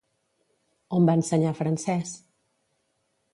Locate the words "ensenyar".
1.21-1.51